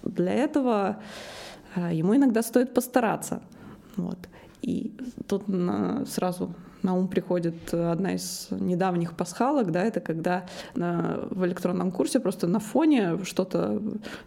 для 0.02 0.32
этого 0.32 0.96
э, 1.76 1.90
ему 1.94 2.16
иногда 2.16 2.42
стоит 2.42 2.74
постараться. 2.74 3.42
Вот. 3.96 4.18
И 4.62 4.92
тут 5.26 5.44
сразу 6.06 6.54
на 6.82 6.94
ум 6.94 7.08
приходит 7.08 7.72
одна 7.72 8.14
из 8.14 8.48
недавних 8.50 9.14
пасхалок, 9.14 9.70
да, 9.70 9.82
это 9.82 10.00
когда 10.00 10.46
на, 10.74 11.20
в 11.30 11.44
электронном 11.44 11.90
курсе 11.90 12.20
просто 12.20 12.46
на 12.46 12.60
фоне 12.60 13.24
что-то 13.24 13.82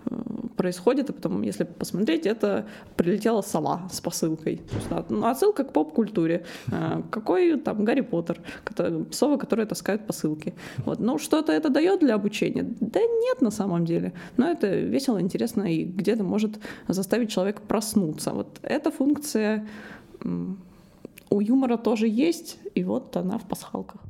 э, 0.06 0.16
происходит, 0.56 1.10
и 1.10 1.14
потом, 1.14 1.42
если 1.42 1.64
посмотреть, 1.64 2.26
это 2.26 2.66
прилетела 2.96 3.42
сова 3.42 3.88
с 3.92 4.02
посылкой. 4.02 4.62
Ну, 5.10 5.26
отсылка 5.26 5.64
к 5.64 5.74
поп-культуре. 5.74 6.46
Э, 6.72 7.02
какой 7.10 7.60
там 7.60 7.86
Гарри 7.86 8.02
Поттер, 8.02 8.40
совы, 9.12 9.38
которые 9.38 9.66
таскают 9.66 10.06
посылки. 10.08 10.54
Вот. 10.86 11.00
Ну, 11.00 11.18
что-то 11.18 11.52
это 11.52 11.70
дает 11.70 12.00
для 12.00 12.16
обучения? 12.16 12.64
Да 12.80 13.00
нет, 13.00 13.42
на 13.42 13.52
самом 13.52 13.86
деле. 13.86 14.14
Но 14.38 14.48
это 14.50 14.68
весело, 14.68 15.22
интересно 15.22 15.64
и 15.64 15.84
где-то 15.84 16.24
может 16.24 16.60
заставить 16.88 17.32
человека 17.32 17.62
проснуться. 17.68 18.32
Вот 18.32 18.60
эта 18.62 18.92
функция 18.92 19.68
у 21.30 21.40
юмора 21.40 21.78
тоже 21.78 22.08
есть, 22.08 22.60
и 22.76 22.84
вот 22.84 23.16
она 23.18 23.38
в 23.38 23.48
пасхалках. 23.48 24.02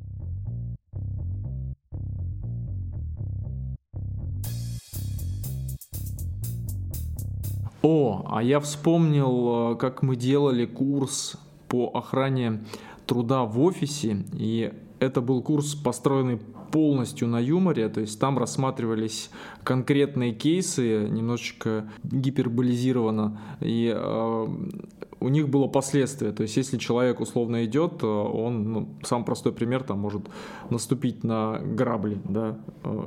О, 7.82 8.24
а 8.30 8.42
я 8.42 8.60
вспомнил, 8.60 9.72
э, 9.72 9.76
как 9.76 10.02
мы 10.02 10.16
делали 10.16 10.64
курс 10.64 11.36
по 11.68 11.90
охране 11.92 12.64
труда 13.06 13.44
в 13.44 13.60
офисе, 13.60 14.24
и 14.32 14.72
это 15.00 15.20
был 15.20 15.42
курс, 15.42 15.74
построенный 15.74 16.38
полностью 16.74 17.28
на 17.28 17.38
юморе, 17.38 17.88
то 17.88 18.00
есть 18.00 18.18
там 18.18 18.38
рассматривались 18.38 19.30
конкретные 19.62 20.32
кейсы, 20.32 21.08
немножечко 21.10 21.88
гиперболизировано, 22.04 23.38
и 23.60 23.92
э, 23.94 24.46
у 25.24 25.28
них 25.28 25.48
было 25.48 25.66
последствие. 25.68 26.32
То 26.32 26.42
есть, 26.42 26.56
если 26.56 26.76
человек 26.76 27.20
условно 27.20 27.64
идет, 27.64 28.04
он, 28.04 28.72
ну, 28.72 28.88
самый 29.02 29.24
простой 29.24 29.52
пример, 29.52 29.82
там 29.82 29.98
может 29.98 30.22
наступить 30.70 31.24
на 31.24 31.58
грабли, 31.58 32.18
да. 32.24 32.58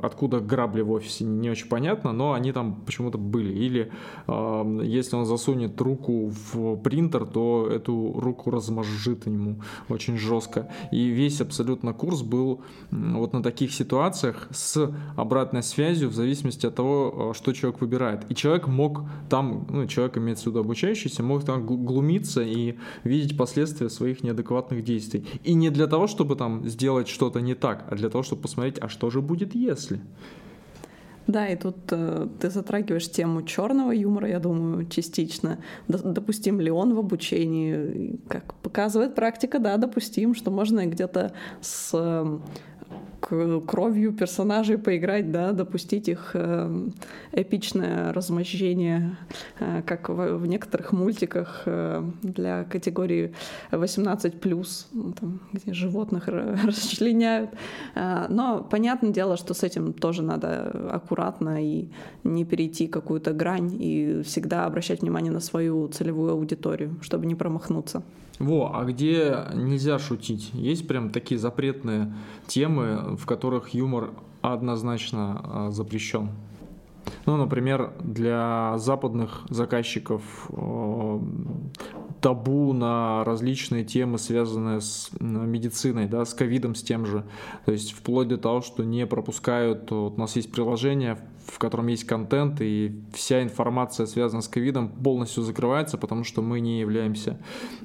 Откуда 0.01 0.39
грабли 0.39 0.81
в 0.81 0.91
офисе, 0.91 1.25
не 1.25 1.49
очень 1.49 1.67
понятно, 1.67 2.13
но 2.13 2.33
они 2.33 2.51
там 2.51 2.81
почему-то 2.85 3.19
были. 3.19 3.53
Или 3.53 3.91
э, 4.27 4.81
если 4.83 5.15
он 5.15 5.25
засунет 5.25 5.79
руку 5.79 6.31
в 6.53 6.77
принтер, 6.77 7.25
то 7.25 7.69
эту 7.71 8.13
руку 8.17 8.49
размозжит 8.49 9.27
ему 9.27 9.57
очень 9.89 10.17
жестко. 10.17 10.71
И 10.91 11.07
весь 11.09 11.39
абсолютно 11.41 11.93
курс 11.93 12.23
был 12.23 12.61
вот 12.91 13.33
на 13.33 13.43
таких 13.43 13.71
ситуациях 13.73 14.47
с 14.51 14.91
обратной 15.15 15.61
связью 15.61 16.09
в 16.09 16.13
зависимости 16.13 16.65
от 16.65 16.75
того, 16.75 17.33
что 17.35 17.53
человек 17.53 17.81
выбирает. 17.81 18.25
И 18.29 18.35
человек 18.35 18.67
мог 18.67 19.03
там, 19.29 19.67
ну, 19.69 19.85
человек 19.85 20.17
имеется 20.17 20.45
в 20.45 20.47
виду 20.47 20.61
обучающийся, 20.61 21.21
мог 21.21 21.43
там 21.43 21.65
глумиться 21.65 22.06
глумиться 22.07 22.41
и 22.41 22.75
видеть 23.03 23.37
последствия 23.37 23.89
своих 23.89 24.23
неадекватных 24.23 24.83
действий. 24.83 25.25
И 25.43 25.53
не 25.53 25.69
для 25.69 25.87
того, 25.87 26.07
чтобы 26.07 26.35
там 26.35 26.67
сделать 26.67 27.07
что-то 27.07 27.41
не 27.41 27.55
так, 27.55 27.85
а 27.89 27.95
для 27.95 28.09
того, 28.09 28.23
чтобы 28.23 28.41
посмотреть, 28.41 28.79
а 28.81 28.89
что 28.89 29.09
же 29.09 29.21
будет, 29.21 29.55
если. 29.55 29.99
Да, 31.27 31.45
и 31.47 31.57
тут 31.57 31.75
э, 31.91 32.27
ты 32.39 32.49
затрагиваешь 32.49 33.11
тему 33.11 33.41
черного 33.41 33.91
юмора, 33.91 34.29
я 34.29 34.39
думаю, 34.39 34.87
частично. 34.87 35.57
Допустим 35.89 36.61
ли 36.61 36.71
он 36.71 36.95
в 36.95 36.99
обучении? 36.99 38.17
Как 38.29 38.53
показывает 38.53 39.13
практика, 39.13 39.59
да, 39.59 39.75
допустим, 39.77 40.35
что 40.35 40.51
можно 40.51 40.85
где-то 40.85 41.33
с 41.61 41.91
э, 41.93 42.39
кровью 43.65 44.13
персонажей 44.13 44.77
поиграть, 44.77 45.31
да, 45.31 45.51
допустить 45.51 46.07
их 46.07 46.31
э, 46.33 46.89
эпичное 47.33 48.13
размощение, 48.13 49.17
э, 49.59 49.81
как 49.85 50.09
в, 50.09 50.45
некоторых 50.45 50.93
мультиках 50.93 51.63
э, 51.65 52.03
для 52.23 52.63
категории 52.63 53.33
18+, 53.71 54.85
ну, 54.93 55.13
там, 55.13 55.41
где 55.53 55.73
животных 55.73 56.27
расчленяют. 56.65 57.51
Но 57.95 58.67
понятное 58.69 59.11
дело, 59.11 59.37
что 59.37 59.53
с 59.53 59.63
этим 59.63 59.93
тоже 59.93 60.23
надо 60.23 60.91
аккуратно 60.91 61.63
и 61.63 61.89
не 62.23 62.45
перейти 62.45 62.87
какую-то 62.87 63.33
грань 63.33 63.75
и 63.79 64.21
всегда 64.23 64.65
обращать 64.65 65.01
внимание 65.01 65.31
на 65.31 65.39
свою 65.39 65.87
целевую 65.87 66.31
аудиторию, 66.31 66.97
чтобы 67.01 67.25
не 67.25 67.35
промахнуться. 67.35 68.03
Во, 68.39 68.71
а 68.73 68.85
где 68.85 69.45
нельзя 69.53 69.97
шутить? 69.99 70.51
Есть 70.53 70.87
прям 70.87 71.09
такие 71.09 71.39
запретные 71.39 72.13
темы, 72.45 73.17
в 73.17 73.25
которых 73.25 73.69
юмор 73.69 74.11
однозначно 74.41 75.41
а, 75.43 75.71
запрещен. 75.71 76.29
Ну, 77.25 77.37
например, 77.37 77.93
для 77.99 78.77
западных 78.77 79.43
заказчиков 79.49 80.21
э, 80.49 81.19
табу 82.27 82.73
на 82.73 83.23
различные 83.23 83.85
темы, 83.85 84.17
связанные 84.17 84.81
с 84.81 85.09
медициной, 85.21 86.07
да, 86.07 86.25
с 86.25 86.33
ковидом, 86.33 86.75
с 86.75 86.83
тем 86.83 87.05
же. 87.05 87.23
То 87.65 87.71
есть 87.71 87.93
вплоть 87.93 88.27
до 88.27 88.37
того, 88.37 88.59
что 88.59 88.83
не 88.83 89.07
пропускают, 89.07 89.89
вот 89.91 90.15
у 90.17 90.19
нас 90.19 90.35
есть 90.35 90.51
приложение, 90.51 91.19
в 91.45 91.57
котором 91.57 91.87
есть 91.87 92.03
контент, 92.03 92.59
и 92.59 93.01
вся 93.13 93.41
информация, 93.41 94.07
связанная 94.07 94.41
с 94.41 94.49
ковидом, 94.49 94.89
полностью 94.89 95.41
закрывается, 95.41 95.97
потому 95.97 96.25
что 96.25 96.41
мы 96.41 96.59
не 96.59 96.81
являемся 96.81 97.39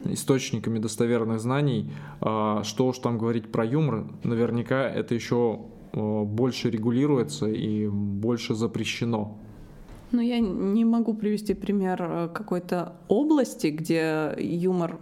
источниками 0.06 0.80
достоверных 0.80 1.38
знаний. 1.38 1.92
А 2.20 2.64
что 2.64 2.88
уж 2.88 2.98
там 2.98 3.18
говорить 3.18 3.52
про 3.52 3.64
юмор, 3.64 4.08
наверняка 4.24 4.88
это 4.88 5.14
еще 5.14 5.60
Э, 5.92 6.22
больше 6.24 6.70
регулируется 6.70 7.48
и 7.48 7.86
больше 7.88 8.54
запрещено. 8.54 9.38
Ну, 10.12 10.20
я 10.20 10.40
не 10.40 10.84
могу 10.84 11.14
привести 11.14 11.54
пример 11.54 12.02
э, 12.02 12.28
какой-то 12.32 12.92
области, 13.08 13.68
где 13.68 14.34
юмор 14.38 14.98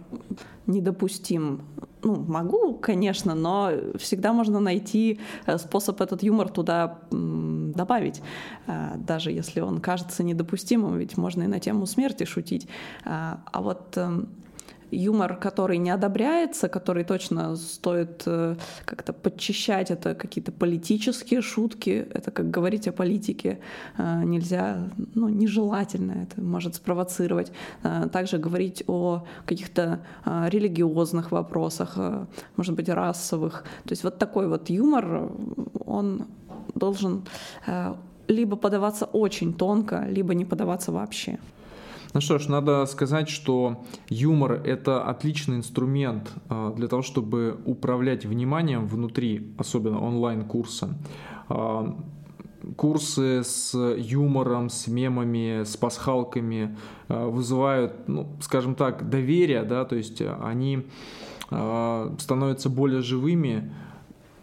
недопустим. 0.67 1.61
Ну, 2.03 2.15
могу, 2.15 2.75
конечно, 2.75 3.35
но 3.35 3.71
всегда 3.99 4.31
можно 4.31 4.61
найти 4.61 5.19
э, 5.45 5.57
способ 5.57 5.99
этот 5.99 6.23
юмор 6.23 6.49
туда 6.49 6.99
добавить, 7.11 8.21
даже 8.67 9.31
если 9.31 9.61
он 9.61 9.79
кажется 9.79 10.23
недопустимым, 10.23 10.97
ведь 10.97 11.17
можно 11.17 11.43
и 11.43 11.47
на 11.47 11.59
тему 11.59 11.85
смерти 11.85 12.25
шутить. 12.25 12.67
А 13.05 13.61
вот 13.61 13.95
эм, 13.95 14.27
юмор, 14.91 15.37
который 15.37 15.77
не 15.77 15.89
одобряется, 15.89 16.69
который 16.69 17.03
точно 17.03 17.55
стоит 17.55 18.23
э, 18.25 18.55
как-то 18.85 19.13
подчищать, 19.13 19.91
это 19.91 20.15
какие-то 20.15 20.51
политические 20.51 21.41
шутки, 21.41 22.07
это 22.13 22.31
как 22.31 22.51
говорить 22.51 22.87
о 22.87 22.91
политике 22.91 23.59
э, 23.97 24.23
нельзя, 24.23 24.89
ну, 25.15 25.29
нежелательно, 25.29 26.23
это 26.23 26.41
может 26.41 26.75
спровоцировать. 26.75 27.51
Э, 27.83 28.07
также 28.11 28.37
говорить 28.37 28.83
о 28.87 29.23
каких-то 29.45 29.99
религиозных 30.25 31.31
вопросах, 31.31 31.97
может 32.57 32.75
быть, 32.75 32.89
расовых. 32.89 33.63
То 33.83 33.91
есть 33.91 34.03
вот 34.03 34.17
такой 34.17 34.47
вот 34.47 34.69
юмор, 34.69 35.31
он 35.85 36.27
должен 36.75 37.23
либо 38.27 38.55
подаваться 38.55 39.05
очень 39.05 39.53
тонко, 39.53 40.05
либо 40.09 40.33
не 40.33 40.45
подаваться 40.45 40.91
вообще. 40.91 41.39
Ну 42.13 42.19
что 42.19 42.39
ж, 42.39 42.49
надо 42.49 42.85
сказать, 42.87 43.29
что 43.29 43.85
юмор— 44.09 44.51
это 44.65 45.03
отличный 45.03 45.57
инструмент 45.57 46.33
а, 46.49 46.73
для 46.73 46.89
того, 46.89 47.01
чтобы 47.01 47.57
управлять 47.65 48.25
вниманием 48.25 48.85
внутри, 48.85 49.53
особенно 49.57 50.01
онлайн-курса. 50.01 50.89
А, 51.47 51.97
курсы 52.75 53.43
с 53.43 53.73
юмором, 53.97 54.69
с 54.69 54.87
мемами, 54.87 55.63
с 55.63 55.77
пасхалками 55.77 56.77
э, 57.07 57.25
вызывают, 57.25 58.07
ну, 58.07 58.37
скажем 58.39 58.75
так, 58.75 59.09
доверие, 59.09 59.63
да, 59.63 59.83
то 59.83 59.95
есть 59.95 60.21
они 60.43 60.85
становятся 61.49 62.69
более 62.69 63.01
живыми, 63.01 63.73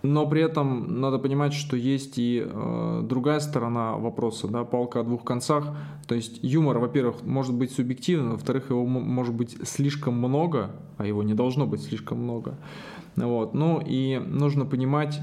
но 0.03 0.27
при 0.27 0.43
этом 0.43 1.01
надо 1.01 1.19
понимать, 1.19 1.53
что 1.53 1.77
есть 1.77 2.19
и 2.19 2.45
э, 2.45 3.01
другая 3.03 3.41
сторона 3.41 3.97
вопроса, 3.97 4.47
да, 4.47 4.65
палка 4.65 5.01
о 5.01 5.03
двух 5.03 5.25
концах. 5.25 5.77
То 6.07 6.15
есть 6.15 6.39
юмор, 6.43 6.79
во-первых, 6.79 7.23
может 7.25 7.55
быть 7.55 7.73
субъективным, 7.73 8.33
во-вторых, 8.33 8.71
его 8.71 8.87
может 8.87 9.35
быть 9.35 9.57
слишком 9.65 10.15
много, 10.15 10.71
а 10.99 11.07
его 11.07 11.23
не 11.23 11.35
должно 11.35 11.67
быть 11.67 11.83
слишком 11.83 12.23
много. 12.23 12.59
Вот. 13.17 13.55
Ну 13.55 13.83
и 13.85 14.19
нужно 14.19 14.65
понимать 14.65 15.21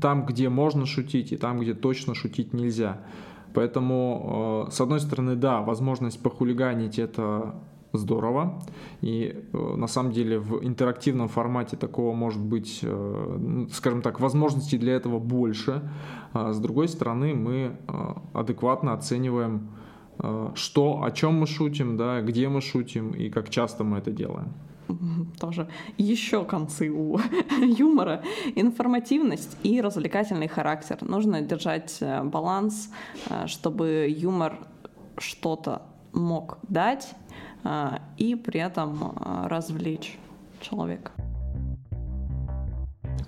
там, 0.00 0.26
где 0.26 0.48
можно 0.48 0.84
шутить, 0.86 1.32
и 1.32 1.36
там, 1.36 1.60
где 1.60 1.74
точно 1.74 2.14
шутить 2.14 2.52
нельзя. 2.52 3.00
Поэтому, 3.54 4.66
э, 4.68 4.72
с 4.72 4.80
одной 4.80 5.00
стороны, 5.00 5.36
да, 5.36 5.60
возможность 5.60 6.20
похулиганить 6.22 6.98
это 6.98 7.54
здорово. 7.92 8.62
И 9.00 9.34
э, 9.52 9.74
на 9.76 9.86
самом 9.86 10.12
деле 10.12 10.38
в 10.38 10.64
интерактивном 10.64 11.28
формате 11.28 11.76
такого 11.76 12.14
может 12.14 12.40
быть, 12.40 12.80
э, 12.82 13.36
ну, 13.38 13.68
скажем 13.68 14.02
так, 14.02 14.20
возможностей 14.20 14.78
для 14.78 14.94
этого 14.94 15.18
больше. 15.18 15.82
А 16.32 16.52
с 16.52 16.60
другой 16.60 16.88
стороны, 16.88 17.34
мы 17.34 17.76
э, 17.88 18.14
адекватно 18.32 18.92
оцениваем, 18.92 19.70
что, 20.54 21.02
о 21.02 21.10
чем 21.12 21.40
мы 21.40 21.46
шутим, 21.46 21.96
да, 21.96 22.20
где 22.20 22.46
мы 22.50 22.60
шутим 22.60 23.12
и 23.12 23.30
как 23.30 23.48
часто 23.48 23.84
мы 23.84 23.98
это 23.98 24.10
делаем 24.10 24.52
тоже 25.38 25.68
еще 25.98 26.44
концы 26.44 26.90
у 26.90 27.18
юмора. 27.60 28.22
Информативность 28.56 29.56
и 29.62 29.80
развлекательный 29.80 30.48
характер. 30.48 30.98
Нужно 31.00 31.40
держать 31.42 32.02
баланс, 32.24 32.90
чтобы 33.46 34.12
юмор 34.14 34.58
что-то 35.16 35.82
мог 36.12 36.58
дать, 36.68 37.14
а, 37.64 38.00
и 38.16 38.34
при 38.34 38.60
этом 38.60 39.14
а, 39.16 39.48
развлечь 39.48 40.18
человека. 40.60 41.12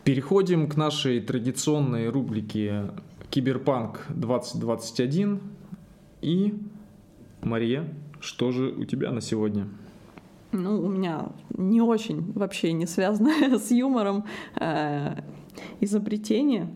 Переходим 0.05 0.69
к 0.69 0.77
нашей 0.77 1.21
традиционной 1.21 2.09
рубрике 2.09 2.91
Киберпанк 3.31 4.05
2021. 4.09 5.41
И, 6.23 6.55
Мария, 7.41 7.89
что 8.21 8.51
же 8.53 8.71
у 8.71 8.85
тебя 8.85 9.11
на 9.13 9.21
сегодня? 9.21 9.69
Ну, 10.53 10.83
у 10.83 10.89
меня 10.89 11.31
не 11.57 11.81
очень 11.81 12.33
вообще 12.33 12.73
не 12.73 12.87
связано 12.87 13.59
с 13.59 13.71
юмором 13.71 14.25
э, 14.61 15.15
изобретение. 15.81 16.69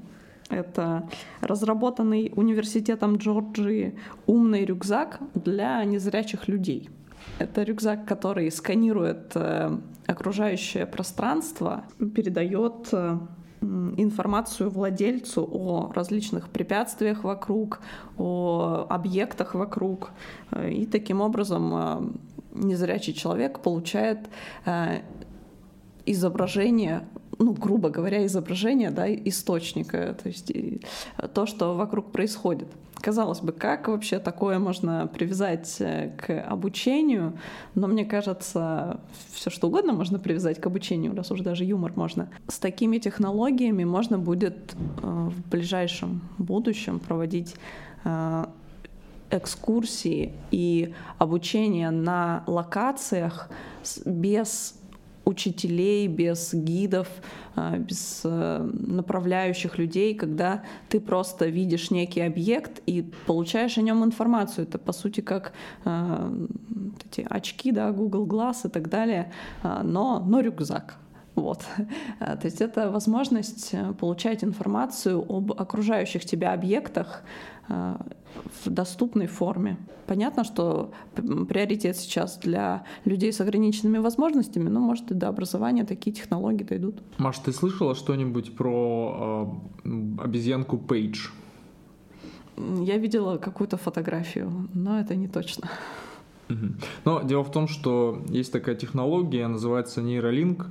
Это 0.50 1.08
разработанный 1.40 2.32
университетом 2.36 3.16
Джорджии 3.16 3.98
умный 4.26 4.64
рюкзак 4.64 5.20
для 5.34 5.82
незрячих 5.84 6.48
людей. 6.48 6.88
Это 7.38 7.62
рюкзак, 7.62 8.06
который 8.06 8.50
сканирует 8.50 9.32
э, 9.34 9.78
окружающее 10.06 10.86
пространство, 10.86 11.84
передает 12.14 12.88
э, 12.92 13.18
информацию 13.60 14.70
владельцу 14.70 15.46
о 15.50 15.92
различных 15.92 16.48
препятствиях 16.48 17.24
вокруг, 17.24 17.80
о 18.16 18.86
объектах 18.88 19.54
вокруг. 19.54 20.12
Э, 20.50 20.70
и 20.70 20.86
таким 20.86 21.20
образом 21.20 22.18
незрячий 22.54 23.12
человек 23.12 23.60
получает 23.60 24.30
изображение 26.06 27.06
ну, 27.38 27.52
грубо 27.52 27.90
говоря, 27.90 28.24
изображение 28.26 28.90
да, 28.90 29.12
источника, 29.12 30.16
то 30.22 30.28
есть 30.28 30.52
то, 31.34 31.46
что 31.46 31.74
вокруг 31.74 32.12
происходит. 32.12 32.68
Казалось 33.00 33.40
бы, 33.40 33.52
как 33.52 33.88
вообще 33.88 34.18
такое 34.18 34.58
можно 34.58 35.06
привязать 35.06 35.76
э, 35.80 36.12
к 36.16 36.42
обучению? 36.42 37.38
Но 37.74 37.88
мне 37.88 38.06
кажется, 38.06 39.00
все 39.32 39.50
что 39.50 39.68
угодно 39.68 39.92
можно 39.92 40.18
привязать 40.18 40.60
к 40.60 40.66
обучению, 40.66 41.14
раз 41.14 41.30
уж 41.30 41.40
даже 41.40 41.64
юмор 41.64 41.92
можно. 41.94 42.30
С 42.48 42.58
такими 42.58 42.98
технологиями 42.98 43.84
можно 43.84 44.18
будет 44.18 44.74
э, 44.74 45.06
в 45.06 45.50
ближайшем 45.50 46.22
будущем 46.38 46.98
проводить 46.98 47.54
э, 48.04 48.46
экскурсии 49.30 50.32
и 50.50 50.94
обучение 51.18 51.90
на 51.90 52.44
локациях 52.46 53.50
без 54.06 54.74
учителей, 55.26 56.06
без 56.06 56.54
гидов, 56.54 57.08
а, 57.56 57.76
без 57.76 58.22
э, 58.24 58.70
направляющих 58.72 59.76
людей, 59.76 60.14
когда 60.14 60.62
ты 60.88 61.00
просто 61.00 61.46
видишь 61.46 61.90
некий 61.90 62.20
объект 62.20 62.80
и 62.86 63.02
получаешь 63.26 63.76
о 63.76 63.82
нем 63.82 64.04
информацию. 64.04 64.66
Это 64.68 64.78
по 64.78 64.92
сути 64.92 65.20
как 65.20 65.52
а, 65.84 66.32
эти 67.04 67.26
очки, 67.28 67.72
да, 67.72 67.90
Google 67.90 68.26
Glass 68.26 68.66
и 68.66 68.68
так 68.68 68.88
далее, 68.88 69.32
а, 69.62 69.82
но, 69.82 70.20
но 70.20 70.40
рюкзак. 70.40 70.96
Вот. 71.36 71.64
То 72.18 72.40
есть 72.42 72.60
это 72.60 72.90
возможность 72.90 73.70
э, 73.72 73.92
получать 73.92 74.42
информацию 74.42 75.24
об 75.28 75.52
окружающих 75.52 76.24
тебя 76.24 76.52
объектах 76.52 77.22
в 77.68 78.70
доступной 78.70 79.26
форме. 79.26 79.76
Понятно, 80.06 80.44
что 80.44 80.92
приоритет 81.14 81.96
сейчас 81.96 82.38
для 82.38 82.84
людей 83.04 83.32
с 83.32 83.40
ограниченными 83.40 83.98
возможностями, 83.98 84.68
но, 84.68 84.80
может, 84.80 85.10
и 85.10 85.14
до 85.14 85.28
образования 85.28 85.84
такие 85.84 86.12
технологии 86.12 86.62
дойдут. 86.62 87.02
Маш, 87.18 87.38
ты 87.38 87.52
слышала 87.52 87.94
что-нибудь 87.94 88.54
про 88.56 89.52
э, 89.84 89.90
обезьянку 90.22 90.78
Пейдж? 90.78 91.28
Я 92.56 92.96
видела 92.96 93.36
какую-то 93.36 93.76
фотографию, 93.76 94.68
но 94.72 94.98
это 95.00 95.14
не 95.14 95.28
точно. 95.28 95.68
Но 97.04 97.22
дело 97.22 97.42
в 97.42 97.50
том, 97.50 97.68
что 97.68 98.22
есть 98.28 98.52
такая 98.52 98.76
технология, 98.76 99.48
называется 99.48 100.00
нейролинк, 100.00 100.68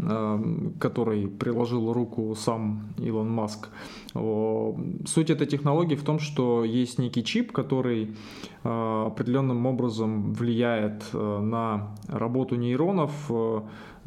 Эм, 0.00 0.74
которой 0.78 1.26
приложил 1.26 1.92
руку 1.92 2.32
сам 2.36 2.84
Илон 2.98 3.30
Маск. 3.30 3.68
Суть 4.14 5.30
этой 5.30 5.46
технологии 5.46 5.96
в 5.96 6.04
том, 6.04 6.20
что 6.20 6.62
есть 6.62 7.00
некий 7.00 7.24
чип, 7.24 7.50
который 7.50 8.14
э, 8.62 9.04
определенным 9.06 9.66
образом 9.66 10.32
влияет 10.34 11.02
э, 11.12 11.40
на 11.40 11.96
работу 12.06 12.54
нейронов 12.54 13.10
э, 13.28 13.62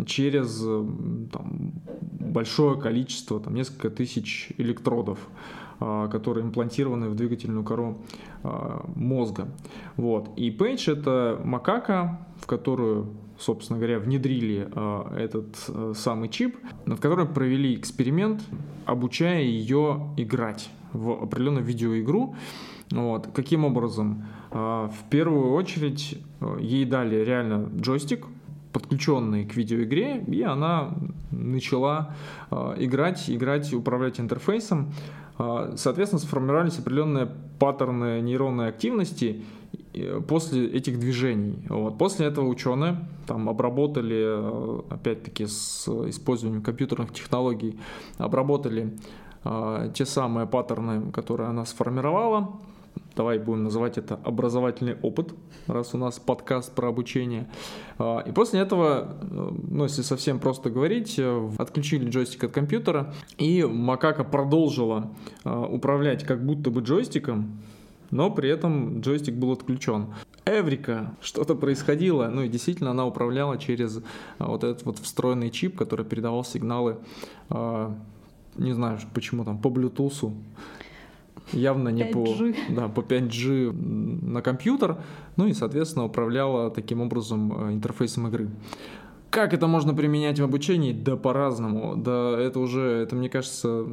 через 0.06 0.60
там, 0.60 1.74
большое 2.14 2.80
количество, 2.80 3.42
там, 3.42 3.54
несколько 3.54 3.90
тысяч 3.90 4.54
электродов 4.58 5.20
которые 6.12 6.46
имплантированы 6.46 7.10
в 7.10 7.15
двигательную 7.15 7.63
кору 7.63 7.98
мозга. 8.96 9.50
Вот. 9.98 10.30
И 10.38 10.50
Page 10.56 10.94
это 10.94 11.41
макака, 11.44 12.28
в 12.39 12.46
которую 12.46 13.15
собственно 13.41 13.80
говоря, 13.80 14.00
внедрили 14.00 14.67
э, 14.74 15.17
этот 15.17 15.56
э, 15.67 15.94
самый 15.96 16.30
чип, 16.30 16.56
над 16.86 17.00
которым 17.00 17.34
провели 17.34 17.76
эксперимент, 17.76 18.41
обучая 18.86 19.41
ее 19.41 20.13
играть 20.17 20.70
в 20.94 21.24
определенную 21.24 21.65
видеоигру. 21.65 22.36
Вот. 22.91 23.28
Каким 23.34 23.65
образом? 23.65 24.26
Э, 24.52 24.89
в 24.89 25.10
первую 25.10 25.54
очередь 25.54 26.20
ей 26.60 26.86
дали 26.86 27.15
реально 27.17 27.70
джойстик, 27.76 28.28
подключенный 28.74 29.46
к 29.46 29.56
видеоигре, 29.56 30.24
и 30.28 30.44
она 30.44 30.96
начала 31.30 32.15
играть, 32.50 33.30
играть, 33.30 33.74
управлять 33.74 34.20
интерфейсом. 34.20 34.94
Соответственно, 35.76 36.20
сформировались 36.20 36.78
определенные 36.78 37.30
паттерны 37.58 38.22
нейронной 38.22 38.70
активности, 38.70 39.44
Э, 39.94 40.22
после 40.22 40.68
этих 40.68 41.00
движений. 41.00 41.66
Вот. 41.70 41.98
После 41.98 42.28
этого 42.28 42.48
ученые 42.48 42.98
там 43.28 43.50
обработали, 43.50 44.24
э, 44.24 44.82
опять-таки 44.90 45.48
с 45.48 45.88
использованием 46.10 46.64
компьютерных 46.64 47.14
технологий, 47.14 47.78
обработали 48.18 48.98
э, 49.44 49.92
те 49.94 50.06
самые 50.06 50.48
паттерны, 50.48 51.12
которые 51.12 51.50
она 51.50 51.66
сформировала. 51.66 52.52
Давай 53.16 53.40
будем 53.40 53.66
называть 53.66 53.98
это 53.98 54.20
образовательный 54.24 54.96
опыт, 55.02 55.34
раз 55.68 55.94
у 55.94 55.98
нас 55.98 56.18
подкаст 56.20 56.74
про 56.74 56.88
обучение. 56.88 57.50
Э, 58.00 58.20
и 58.26 58.32
после 58.32 58.62
этого, 58.62 59.18
ну, 59.30 59.84
если 59.84 60.02
совсем 60.02 60.40
просто 60.40 60.70
говорить, 60.70 61.20
отключили 61.58 62.10
джойстик 62.10 62.46
от 62.46 62.52
компьютера, 62.52 63.14
и 63.38 63.64
макака 63.64 64.24
продолжила 64.24 65.12
управлять 65.44 66.24
как 66.24 66.46
будто 66.46 66.72
бы 66.72 66.82
джойстиком, 66.82 67.62
но 68.12 68.30
при 68.30 68.50
этом 68.50 69.00
джойстик 69.02 69.36
был 69.36 69.52
отключен. 69.52 70.14
Эврика, 70.46 71.16
что-то 71.22 71.56
происходило, 71.56 72.28
ну 72.28 72.44
и 72.44 72.50
действительно 72.50 72.92
она 72.92 73.06
управляла 73.06 73.58
через 73.58 74.04
а, 74.38 74.48
вот 74.48 74.64
этот 74.64 74.84
вот 74.86 75.00
встроенный 75.00 75.50
чип, 75.50 75.78
который 75.78 76.06
передавал 76.06 76.44
сигналы, 76.44 76.98
а, 77.50 77.96
не 78.58 78.74
знаю 78.74 79.00
почему 79.14 79.46
там, 79.46 79.60
по 79.60 79.70
Bluetooth, 79.70 80.34
явно 81.54 81.90
не 81.90 82.04
5G. 82.04 82.14
по, 82.68 82.74
да, 82.74 82.88
по 82.88 83.02
5G 83.02 83.72
на 84.26 84.42
компьютер, 84.42 84.98
ну 85.36 85.48
и, 85.48 85.54
соответственно, 85.54 86.06
управляла 86.06 86.72
таким 86.72 87.02
образом 87.02 87.54
а, 87.54 87.74
интерфейсом 87.74 88.28
игры. 88.28 88.50
Как 89.30 89.54
это 89.54 89.68
можно 89.68 89.94
применять 89.94 90.40
в 90.40 90.44
обучении? 90.44 90.92
Да 90.92 91.16
по-разному. 91.16 91.96
Да 91.96 92.38
это 92.38 92.60
уже, 92.60 92.82
это 92.82 93.16
мне 93.16 93.30
кажется, 93.30 93.88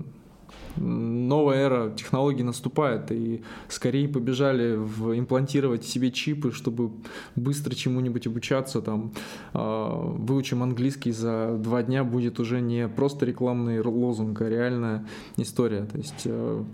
новая 0.77 1.59
эра 1.59 1.91
технологий 1.91 2.43
наступает, 2.43 3.11
и 3.11 3.43
скорее 3.69 4.09
побежали 4.09 4.75
в 4.77 5.19
имплантировать 5.19 5.85
себе 5.85 6.11
чипы, 6.11 6.53
чтобы 6.53 6.91
быстро 7.37 7.75
чему-нибудь 7.75 8.27
обучаться, 8.27 8.81
там, 8.81 9.13
э, 9.55 9.59
выучим 9.59 10.63
английский 10.63 11.13
за 11.13 11.57
два 11.59 11.83
дня 11.83 12.05
будет 12.05 12.41
уже 12.41 12.61
не 12.61 12.89
просто 12.89 13.27
рекламный 13.27 13.81
лозунг, 13.81 14.41
а 14.41 14.49
реальная 14.49 15.07
история. 15.37 15.85
То 15.85 15.99
есть 15.99 16.23
э, 16.25 16.65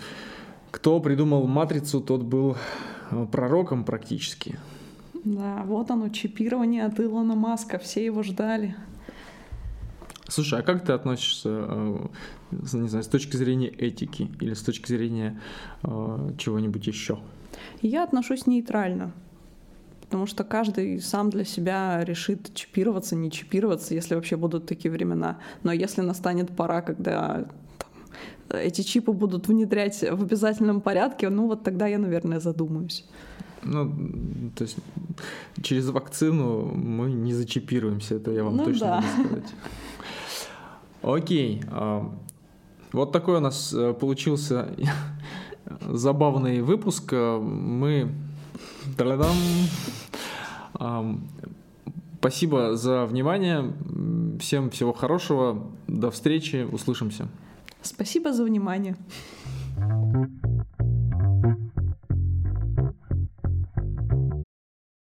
кто 0.74 0.98
придумал 0.98 1.46
матрицу, 1.46 2.00
тот 2.00 2.22
был 2.22 2.56
э, 3.12 3.26
пророком 3.30 3.84
практически. 3.84 4.58
Да, 5.22 5.62
вот 5.66 5.90
оно, 5.92 6.08
чипирование 6.08 6.84
от 6.84 6.98
Илона 6.98 7.36
Маска, 7.36 7.78
все 7.78 8.04
его 8.04 8.24
ждали. 8.24 8.74
Слушай, 10.26 10.58
а 10.58 10.62
как 10.62 10.84
ты 10.84 10.92
относишься, 10.92 11.48
э, 11.48 12.06
не 12.50 12.88
знаю, 12.88 13.04
с 13.04 13.06
точки 13.06 13.36
зрения 13.36 13.68
этики 13.68 14.28
или 14.40 14.54
с 14.54 14.62
точки 14.62 14.88
зрения 14.88 15.40
э, 15.84 16.32
чего-нибудь 16.38 16.84
еще? 16.88 17.20
Я 17.80 18.02
отношусь 18.02 18.48
нейтрально, 18.48 19.12
потому 20.00 20.26
что 20.26 20.42
каждый 20.42 21.00
сам 21.00 21.30
для 21.30 21.44
себя 21.44 22.02
решит 22.04 22.52
чипироваться, 22.52 23.14
не 23.14 23.30
чипироваться, 23.30 23.94
если 23.94 24.16
вообще 24.16 24.36
будут 24.36 24.66
такие 24.66 24.90
времена. 24.90 25.38
Но 25.62 25.70
если 25.70 26.00
настанет 26.00 26.50
пора, 26.50 26.82
когда 26.82 27.46
эти 28.56 28.82
чипы 28.82 29.12
будут 29.12 29.48
внедрять 29.48 30.00
в 30.00 30.22
обязательном 30.22 30.80
порядке, 30.80 31.28
ну 31.28 31.46
вот 31.46 31.62
тогда 31.62 31.86
я, 31.86 31.98
наверное, 31.98 32.40
задумаюсь. 32.40 33.04
Ну, 33.62 34.50
то 34.54 34.64
есть 34.64 34.76
через 35.62 35.88
вакцину 35.88 36.72
мы 36.74 37.10
не 37.12 37.32
зачипируемся, 37.32 38.16
это 38.16 38.30
я 38.30 38.44
вам 38.44 38.56
ну, 38.56 38.64
точно 38.64 38.86
да. 38.86 39.00
могу 39.00 39.28
сказать. 39.28 39.54
Окей. 41.02 41.62
А, 41.70 42.10
вот 42.92 43.12
такой 43.12 43.36
у 43.36 43.40
нас 43.40 43.72
э, 43.72 43.92
получился 43.94 44.68
забавный 45.88 46.60
выпуск. 46.62 47.12
Мы... 47.12 48.10
Спасибо 52.18 52.76
за 52.76 53.04
внимание. 53.04 53.72
Всем 54.40 54.70
всего 54.70 54.92
хорошего. 54.92 55.66
До 55.88 56.10
встречи. 56.10 56.66
Услышимся. 56.70 57.28
Спасибо 57.84 58.32
за 58.32 58.44
внимание. 58.44 58.96
thank 59.76 60.28
you 60.32 60.43